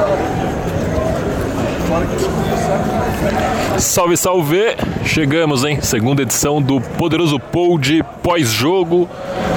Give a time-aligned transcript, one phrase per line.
[0.00, 0.29] 있어가지고
[3.78, 4.76] Salve, salve!
[5.04, 5.80] Chegamos, hein?
[5.80, 9.08] Segunda edição do poderoso Pod pós-jogo.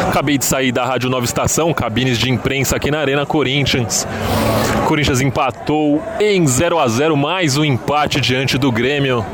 [0.07, 4.07] Acabei de sair da Rádio Nova Estação, cabines de imprensa aqui na Arena Corinthians.
[4.87, 9.25] Corinthians empatou em 0 a 0 mais um empate diante do Grêmio.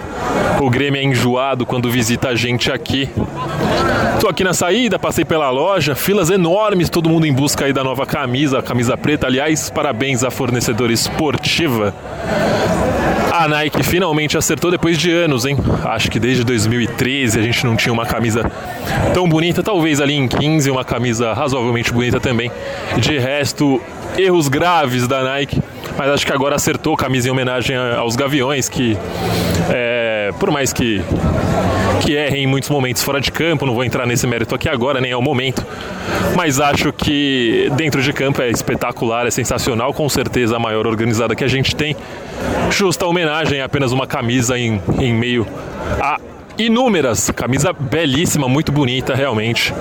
[0.59, 3.09] O Grêmio é enjoado quando visita a gente aqui.
[4.19, 7.83] Tô aqui na saída, passei pela loja, filas enormes, todo mundo em busca aí da
[7.83, 9.27] nova camisa, camisa preta.
[9.27, 11.93] Aliás, parabéns à fornecedora esportiva.
[13.39, 15.55] A Nike finalmente acertou depois de anos, hein?
[15.85, 18.43] Acho que desde 2013 a gente não tinha uma camisa
[19.13, 19.63] tão bonita.
[19.63, 22.51] Talvez ali em 15 uma camisa razoavelmente bonita também.
[22.97, 23.81] De resto,
[24.17, 25.61] erros graves da Nike.
[25.97, 28.97] Mas acho que agora acertou camisa em homenagem aos Gaviões, que
[29.69, 29.98] é,
[30.31, 31.01] por mais que
[31.99, 35.01] que errem em muitos momentos fora de campo, não vou entrar nesse mérito aqui agora,
[35.01, 35.65] nem é o momento,
[36.35, 41.35] mas acho que dentro de campo é espetacular, é sensacional, com certeza a maior organizada
[41.35, 41.95] que a gente tem.
[42.71, 45.45] Justa homenagem, apenas uma camisa em, em meio
[45.99, 46.19] a
[46.59, 49.73] inúmeras, camisa belíssima, muito bonita realmente.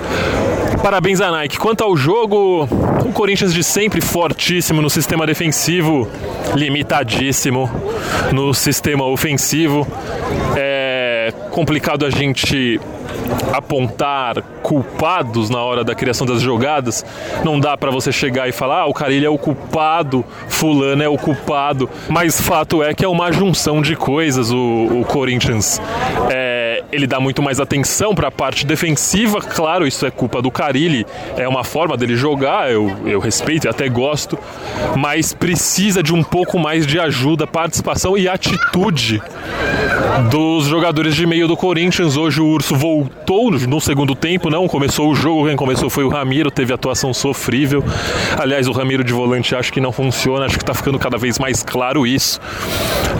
[0.81, 1.57] Parabéns a Nike.
[1.57, 2.63] Quanto ao jogo,
[3.05, 6.07] o Corinthians de sempre fortíssimo no sistema defensivo,
[6.55, 7.69] limitadíssimo
[8.31, 9.85] no sistema ofensivo.
[10.55, 12.79] É complicado a gente
[13.53, 17.05] apontar culpados na hora da criação das jogadas.
[17.43, 21.09] Não dá para você chegar e falar, ah, o Carilho é o culpado, fulano é
[21.09, 21.89] o culpado.
[22.07, 24.51] Mas fato é que é uma junção de coisas.
[24.51, 25.81] O, o Corinthians
[26.29, 26.58] é,
[26.91, 29.41] ele dá muito mais atenção para a parte defensiva.
[29.41, 31.05] Claro, isso é culpa do Carilli,
[31.37, 32.71] é uma forma dele jogar.
[32.71, 34.37] Eu, eu respeito e até gosto,
[34.95, 39.21] mas precisa de um pouco mais de ajuda, participação e atitude
[40.29, 42.17] dos jogadores de meio do Corinthians.
[42.17, 46.09] Hoje o Urso voltou no segundo tempo, não começou o jogo, quem começou foi o
[46.09, 47.83] Ramiro, teve atuação sofrível.
[48.37, 51.39] Aliás, o Ramiro de volante acho que não funciona, acho que está ficando cada vez
[51.39, 52.39] mais claro isso.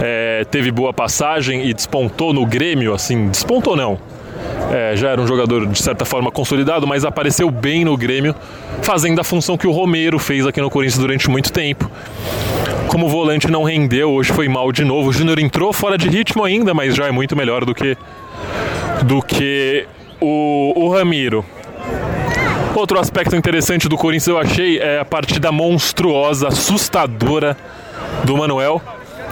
[0.02, 3.98] É, teve boa passagem e despontou no Grêmio, assim, despontou não.
[4.72, 8.34] É, já era um jogador de certa forma consolidado, mas apareceu bem no Grêmio,
[8.82, 11.90] fazendo a função que o Romero fez aqui no Corinthians durante muito tempo.
[12.86, 15.10] Como o volante não rendeu, hoje foi mal de novo.
[15.10, 17.96] O Júnior entrou fora de ritmo ainda, mas já é muito melhor do que
[19.04, 19.86] do que
[20.20, 21.44] o, o Ramiro.
[22.74, 27.56] Outro aspecto interessante do Corinthians eu achei é a partida monstruosa, assustadora
[28.24, 28.80] do Manuel.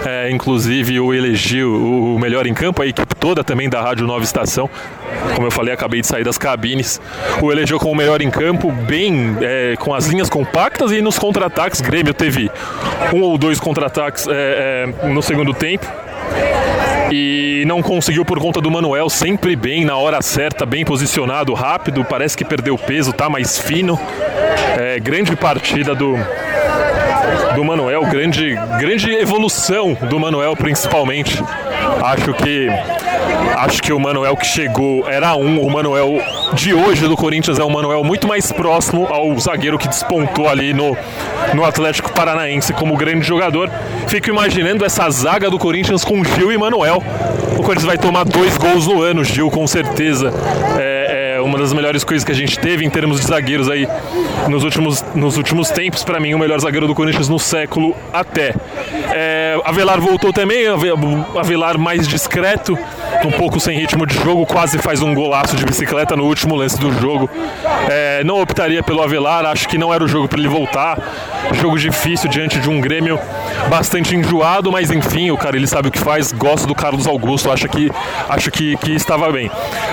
[0.05, 4.23] É, inclusive o elegiu o melhor em campo, a equipe toda também da Rádio Nova
[4.23, 4.71] Estação.
[5.35, 7.01] Como eu falei, acabei de sair das cabines.
[7.43, 11.19] O elegeu como o melhor em campo, bem é, com as linhas compactas e nos
[11.19, 11.81] contra-ataques.
[11.81, 12.51] Grêmio teve
[13.13, 15.87] um ou dois contra-ataques é, é no segundo tempo
[17.11, 22.05] e não conseguiu por conta do Manuel, sempre bem, na hora certa, bem posicionado, rápido,
[22.05, 23.99] parece que perdeu peso, tá mais fino.
[24.77, 26.17] É, grande partida do,
[27.55, 31.43] do Manuel, grande, grande evolução do Manuel principalmente.
[32.03, 32.69] Acho que
[33.56, 36.21] acho que o Manuel que chegou era um, o Manuel
[36.55, 40.72] de hoje do Corinthians é um Manuel muito mais próximo ao zagueiro que despontou ali
[40.72, 40.97] no,
[41.55, 43.71] no Atlético Paranaense como grande jogador.
[44.06, 47.03] Fico imaginando essa zaga do Corinthians com Gil e Manuel.
[47.53, 50.33] O Corinthians vai tomar dois gols no ano, Gil com certeza.
[50.78, 53.87] É, é uma das melhores coisas que a gente teve em termos de zagueiros aí
[54.49, 56.03] nos últimos, nos últimos tempos.
[56.03, 58.55] Para mim, o melhor zagueiro do Corinthians no século até.
[59.12, 60.65] É, Avelar voltou também,
[61.39, 62.79] Avelar mais discreto,
[63.25, 66.79] um pouco sem ritmo de jogo, quase faz um golaço de bicicleta no último lance
[66.79, 67.29] do jogo.
[67.91, 70.99] É, não optaria pelo Avelar, acho que não era o jogo para ele voltar.
[71.61, 73.19] Jogo difícil diante de um Grêmio
[73.69, 76.33] bastante enjoado, mas enfim, o cara ele sabe o que faz.
[76.33, 77.91] Gosto do Carlos Augusto, acho que,
[78.29, 79.50] acho que, que estava bem.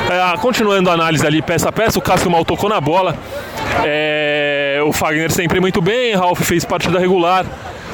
[0.10, 3.18] É, continuando a análise ali peça a peça, o Cássio mal tocou na bola.
[3.84, 7.46] É, o Fagner sempre muito bem, Ralf fez partida regular.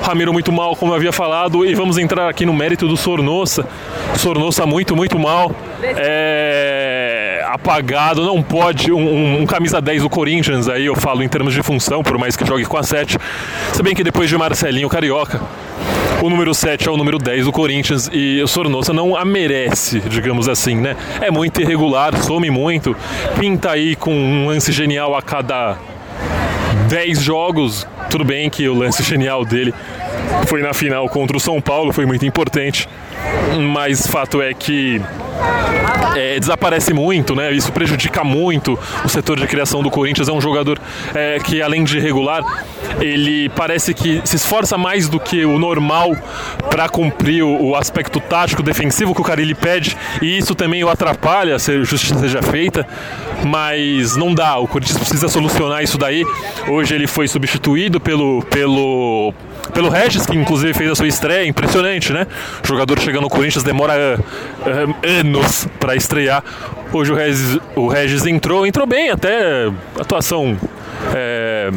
[0.01, 3.67] Ramiro muito mal, como eu havia falado, e vamos entrar aqui no mérito do Sornossa.
[4.17, 5.51] Sornossa muito, muito mal.
[5.83, 7.10] É...
[7.51, 8.93] Apagado, não pode.
[8.93, 12.17] Um, um, um, camisa 10 do Corinthians, aí eu falo em termos de função, por
[12.17, 13.17] mais que jogue com a 7.
[13.73, 15.41] Se bem que depois de Marcelinho Carioca,
[16.21, 19.99] o número 7 é o número 10 do Corinthians e o Sornossa não a merece,
[19.99, 20.95] digamos assim, né?
[21.19, 22.95] É muito irregular, some muito,
[23.37, 25.77] pinta aí com um lance genial a cada
[26.87, 27.85] 10 jogos.
[28.09, 29.73] Tudo bem que o lance genial dele
[30.47, 32.87] foi na final contra o São Paulo, foi muito importante,
[33.73, 35.01] mas fato é que
[36.15, 37.51] é, desaparece muito, né?
[37.51, 40.27] Isso prejudica muito o setor de criação do Corinthians.
[40.27, 40.79] É um jogador
[41.13, 42.43] é, que, além de regular,
[42.99, 46.15] ele parece que se esforça mais do que o normal
[46.69, 50.89] para cumprir o, o, aspecto tático defensivo que o Carilli pede, e isso também o
[50.89, 52.85] atrapalha, se justiça seja feita.
[53.45, 54.57] mas não dá.
[54.57, 56.23] O Corinthians precisa solucionar isso daí.
[56.67, 59.33] Hoje ele foi substituído pelo, pelo,
[59.71, 61.47] pelo Regis, que inclusive fez a sua estreia.
[61.47, 62.27] Impressionante, né?
[62.63, 66.43] O jogador chegando no Corinthians demora uh, anos para estrear.
[66.93, 70.57] Hoje o Regis, o Regis entrou, entrou bem até atuação.
[71.15, 71.71] É,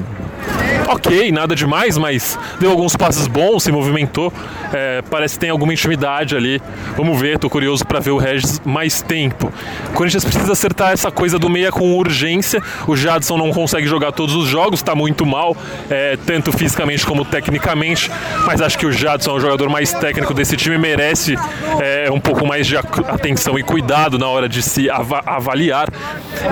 [0.89, 4.33] ok, nada demais, mas deu alguns passos bons, se movimentou.
[4.73, 6.61] É, parece que tem alguma intimidade ali.
[6.97, 9.53] Vamos ver, tô curioso para ver o Regis mais tempo.
[9.91, 12.61] O Corinthians precisa acertar essa coisa do meia com urgência.
[12.87, 15.57] O Jadson não consegue jogar todos os jogos, está muito mal,
[15.91, 18.11] é, tanto fisicamente como tecnicamente.
[18.47, 21.37] Mas acho que o Jadson é o jogador mais técnico desse time, merece
[21.81, 25.89] é, um pouco mais de atenção e cuidado na hora de se avaliar.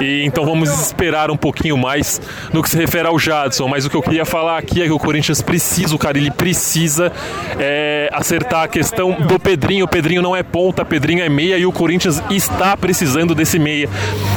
[0.01, 2.21] E então vamos esperar um pouquinho mais
[2.53, 3.69] no que se refere ao Jadson.
[3.69, 6.31] Mas o que eu queria falar aqui é que o Corinthians precisa, o cara ele
[6.31, 7.13] precisa
[7.59, 9.85] é, acertar a questão do Pedrinho.
[9.85, 13.89] O Pedrinho não é ponta, Pedrinho é meia e o Corinthians está precisando desse meia,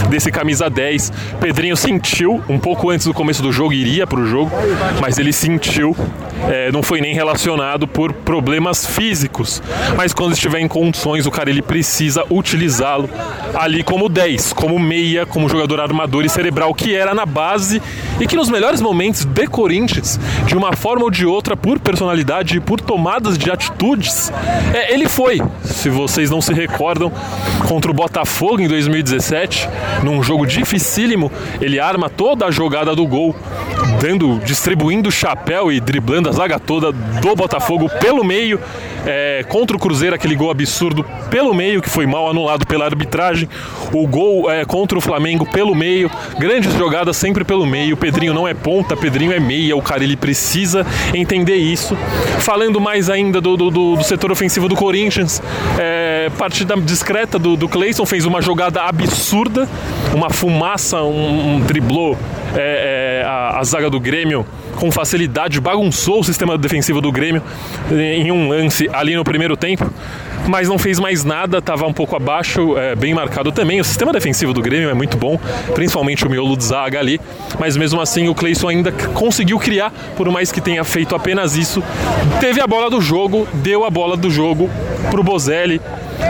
[0.10, 1.12] desse camisa 10.
[1.40, 4.52] Pedrinho sentiu um pouco antes do começo do jogo, iria para o jogo,
[5.02, 5.96] mas ele sentiu,
[6.50, 9.62] é, não foi nem relacionado por problemas físicos.
[9.96, 13.10] Mas quando estiver em condições, o cara ele precisa utilizá-lo
[13.54, 17.82] ali como 10, como meia, como jogador armador e cerebral que era na base
[18.20, 20.18] e que nos melhores momentos de Corinthians,
[20.48, 24.32] de uma forma ou de outra, por personalidade e por tomadas de atitudes,
[24.74, 25.42] é, ele foi.
[25.62, 27.12] Se vocês não se recordam,
[27.68, 29.68] contra o Botafogo em 2017,
[30.04, 31.30] num jogo dificílimo,
[31.60, 33.36] ele arma toda a jogada do gol,
[34.00, 38.60] dando, distribuindo o chapéu e driblando a zaga toda do Botafogo pelo meio.
[39.06, 43.48] É, contra o Cruzeiro, aquele gol absurdo pelo meio, que foi mal anulado pela arbitragem.
[43.94, 46.10] O gol é, contra o Flamengo pelo meio.
[46.40, 47.96] Grandes jogadas sempre pelo meio.
[47.96, 49.76] Pedrinho não é ponta, Pedrinho é meia.
[49.76, 51.96] O cara ele precisa entender isso.
[52.40, 55.42] Falando mais ainda do, do, do setor ofensivo do Corinthians,
[55.78, 57.70] é, partida discreta do, do
[58.06, 59.68] fez uma jogada absurda,
[60.14, 62.18] uma fumaça, um, um driblou
[62.56, 67.42] é, é, a, a zaga do Grêmio com facilidade, bagunçou o sistema defensivo do Grêmio
[67.92, 69.90] em um lance ali no primeiro tempo
[70.48, 73.80] mas não fez mais nada, estava um pouco abaixo, é, bem marcado também.
[73.80, 75.40] O sistema defensivo do Grêmio é muito bom,
[75.74, 77.20] principalmente o miolo de zaga ali,
[77.60, 81.84] mas mesmo assim o Cleison ainda conseguiu criar, por mais que tenha feito apenas isso.
[82.40, 84.70] Teve a bola do jogo, deu a bola do jogo
[85.10, 85.82] para o Bozelli,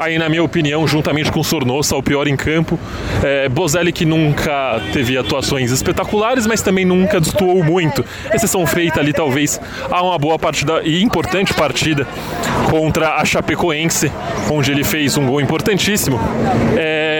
[0.01, 2.79] aí na minha opinião, juntamente com o Sornosa, o pior em campo.
[3.23, 8.03] É, Bozelli que nunca teve atuações espetaculares, mas também nunca destoou muito.
[8.33, 9.59] Exceção feita ali, talvez,
[9.89, 12.07] a uma boa partida e importante partida
[12.69, 14.04] contra a Chapecoense,
[14.51, 16.19] onde ele fez um gol importantíssimo.
[16.77, 17.14] É,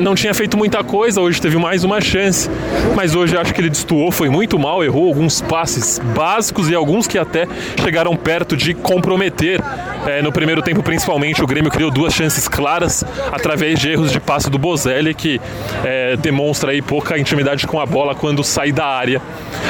[0.00, 2.48] não tinha feito muita coisa, hoje teve mais uma chance,
[2.94, 7.06] mas hoje acho que ele destoou, foi muito mal, errou alguns passes básicos e alguns
[7.06, 7.46] que até
[7.82, 9.60] chegaram perto de comprometer
[10.06, 13.02] é, no primeiro tempo, principalmente, o Grêmio criou duas chances claras
[13.32, 15.40] através de erros de passe do Bozelli, que
[15.82, 19.22] é, demonstra aí pouca intimidade com a bola quando sai da área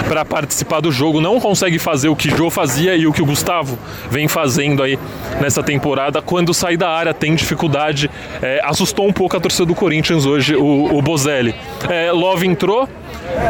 [0.08, 1.20] para participar do jogo.
[1.20, 3.78] Não consegue fazer o que Jô fazia e o que o Gustavo
[4.10, 4.98] vem fazendo aí
[5.40, 6.20] nessa temporada.
[6.20, 8.10] Quando sai da área, tem dificuldade.
[8.42, 11.54] É, assustou um pouco a torcida do Corinthians hoje, o, o Bozelli.
[11.88, 12.88] É, Love entrou,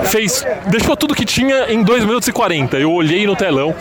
[0.05, 2.79] fez, deixou tudo que tinha em 2 minutos e 40.
[2.79, 3.75] Eu olhei no telão,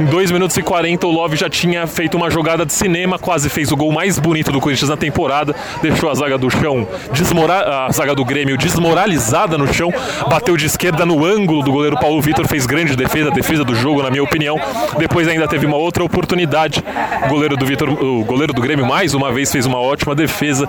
[0.00, 3.48] em 2 minutos e 40 o Love já tinha feito uma jogada de cinema, quase
[3.48, 7.86] fez o gol mais bonito do Corinthians na temporada, deixou a zaga do chão, desmora
[7.86, 9.92] a zaga do Grêmio desmoralizada no chão,
[10.28, 14.02] bateu de esquerda no ângulo do goleiro Paulo Vitor, fez grande defesa, defesa do jogo
[14.02, 14.58] na minha opinião.
[14.98, 16.82] Depois ainda teve uma outra oportunidade,
[17.24, 20.68] o goleiro do Vitor, o goleiro do Grêmio mais uma vez fez uma ótima defesa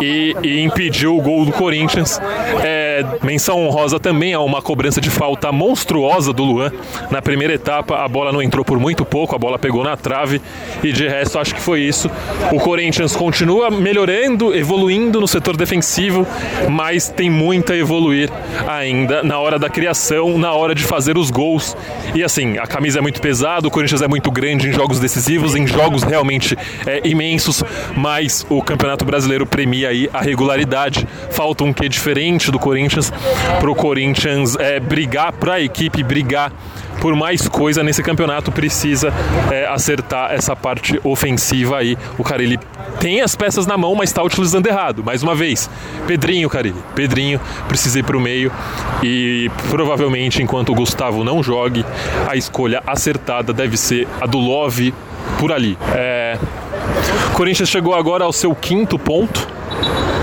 [0.00, 2.20] e, e impediu o gol do Corinthians.
[2.62, 6.72] É, menção honrosa também a uma cobrança de falta monstruosa do Luan.
[7.10, 10.42] Na primeira etapa, a bola não entrou por muito pouco, a bola pegou na trave
[10.82, 12.10] e de resto acho que foi isso.
[12.50, 16.26] O Corinthians continua melhorando, evoluindo no setor defensivo,
[16.68, 18.28] mas tem muito a evoluir
[18.66, 21.76] ainda na hora da criação, na hora de fazer os gols.
[22.14, 25.54] E assim, a camisa é muito pesada, o Corinthians é muito grande em jogos decisivos,
[25.54, 27.62] em jogos realmente é, imensos,
[27.96, 31.06] mas o Campeonato Brasileiro premia aí a regularidade.
[31.30, 33.12] Falta um que diferente do Corinthians
[33.60, 36.50] para o Corinthians é, brigar, para a equipe brigar
[36.98, 39.12] por mais coisa nesse campeonato precisa
[39.50, 41.98] é, acertar essa parte ofensiva aí.
[42.16, 42.58] O Carilli
[43.00, 45.04] tem as peças na mão, mas está utilizando errado.
[45.04, 45.68] Mais uma vez,
[46.06, 46.82] Pedrinho, Carilli.
[46.94, 48.50] Pedrinho precisa ir para o meio
[49.02, 51.84] e provavelmente enquanto o Gustavo não jogue,
[52.26, 54.94] a escolha acertada deve ser a do Love
[55.38, 55.76] por ali.
[55.94, 56.38] É...
[57.34, 59.46] Corinthians chegou agora ao seu quinto ponto.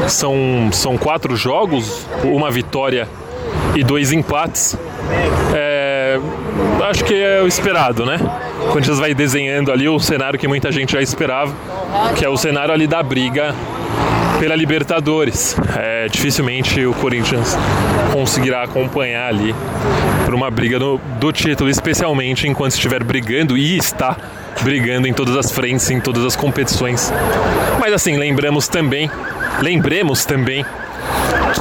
[0.07, 3.07] São, são quatro jogos, uma vitória
[3.75, 4.77] e dois empates.
[5.53, 6.19] É,
[6.89, 8.17] acho que é o esperado, né?
[8.63, 11.53] O Corinthians vai desenhando ali o cenário que muita gente já esperava,
[12.15, 13.55] que é o cenário ali da briga
[14.39, 15.55] pela Libertadores.
[15.77, 17.57] É, dificilmente o Corinthians
[18.11, 19.53] conseguirá acompanhar ali
[20.25, 24.15] por uma briga do, do título, especialmente enquanto estiver brigando e está
[24.61, 27.11] brigando em todas as frentes, em todas as competições.
[27.79, 29.09] Mas assim, lembramos também,
[29.61, 30.65] lembremos também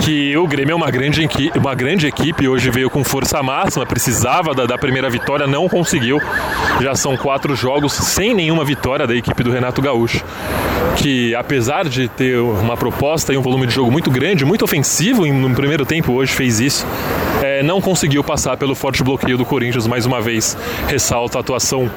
[0.02, 3.85] que o Grêmio é uma grande, equipe, uma grande equipe, hoje veio com força máxima,
[3.85, 6.21] precisava da, da, primeira vitória, não conseguiu.
[6.80, 10.25] Já são quatro jogos sem nenhuma vitória da equipe do Renato Gaúcho,
[10.97, 15.26] que apesar de ter uma proposta e um volume de jogo muito grande, muito ofensivo
[15.26, 16.87] no primeiro tempo, hoje fez isso,
[17.42, 20.57] é, não conseguiu passar pelo forte bloqueio do Corinthians mais uma vez.
[20.87, 21.90] Ressalta a atuação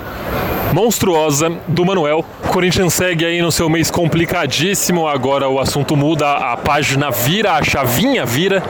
[0.74, 2.26] monstruosa do Manuel.
[2.50, 5.08] Corinthians segue aí no seu mês complicadíssimo.
[5.08, 8.64] Agora o assunto muda, a página vira, a chavinha vira.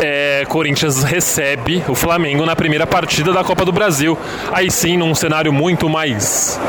[0.00, 4.18] É, Corinthians recebe o Flamengo na primeira partida da Copa do Brasil.
[4.52, 6.60] Aí sim, num cenário muito mais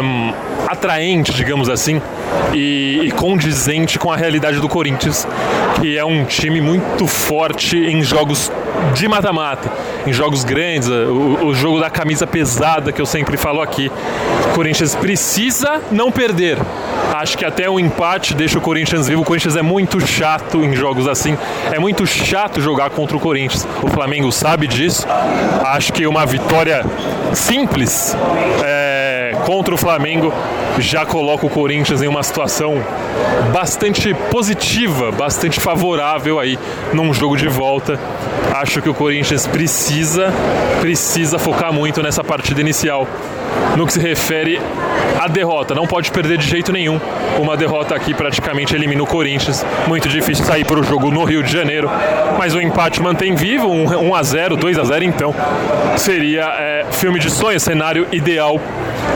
[0.00, 0.32] um,
[0.68, 2.00] atraente, digamos assim,
[2.52, 5.26] e, e, condizente com a realidade do Corinthians,
[5.80, 8.52] que é um time muito forte em jogos
[8.94, 9.70] de mata-mata,
[10.06, 13.90] em jogos grandes, o, o, jogo da camisa pesada que eu sempre falo aqui.
[14.50, 16.58] O Corinthians precisa não perder.
[17.14, 19.22] Acho que até o empate deixa o Corinthians vivo.
[19.22, 21.36] O Corinthians é muito chato em jogos assim.
[21.72, 23.66] É muito chato jogar contra o Corinthians.
[23.82, 25.06] O Flamengo sabe disso.
[25.64, 26.84] Acho que uma vitória
[27.34, 28.16] simples.
[28.64, 28.87] É
[29.48, 30.30] contra o Flamengo
[30.78, 32.84] já coloca o Corinthians em uma situação
[33.50, 36.58] bastante positiva, bastante favorável aí
[36.92, 37.98] num jogo de volta.
[38.52, 40.34] Acho que o Corinthians precisa,
[40.82, 43.08] precisa focar muito nessa partida inicial
[43.76, 44.60] no que se refere
[45.18, 45.74] à derrota.
[45.74, 47.00] Não pode perder de jeito nenhum.
[47.38, 49.64] Uma derrota aqui praticamente elimina o Corinthians.
[49.86, 51.90] Muito difícil sair para o jogo no Rio de Janeiro.
[52.38, 55.34] Mas o empate mantém vivo, 1 a 0 2 a 0 então.
[55.96, 58.60] Seria é, filme de sonho, cenário ideal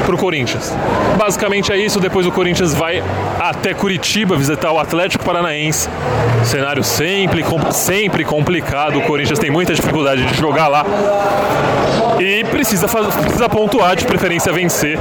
[0.04, 0.74] para o Corinthians.
[1.16, 2.00] Basicamente é isso.
[2.00, 3.02] Depois o Corinthians vai
[3.38, 5.88] até Curitiba visitar o Atlético Paranaense.
[6.44, 8.98] Cenário sempre, sempre complicado.
[8.98, 10.84] O Corinthians tem muita dificuldade de jogar lá
[12.22, 14.21] e precisa, precisa pontuar, de preferência
[14.52, 14.98] vencer,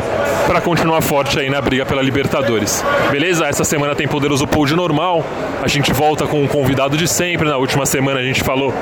[0.47, 2.83] para continuar forte aí na briga pela Libertadores.
[3.11, 3.45] Beleza?
[3.45, 5.23] Essa semana tem poderoso de normal.
[5.61, 7.47] A gente volta com um convidado de sempre.
[7.47, 8.73] Na última semana a gente falou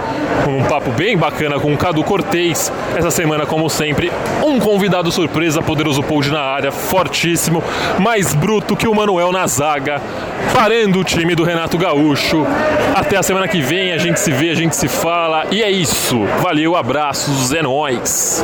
[0.47, 2.71] um papo bem bacana com o Cadu Cortez.
[2.95, 4.11] Essa semana, como sempre,
[4.43, 7.63] um convidado surpresa, poderoso Pod na área, fortíssimo,
[7.99, 10.01] mais bruto que o Manuel na zaga,
[10.53, 12.45] parando o time do Renato Gaúcho.
[12.95, 15.45] Até a semana que vem, a gente se vê, a gente se fala.
[15.51, 16.25] E é isso.
[16.41, 18.43] Valeu, abraços, é nóis.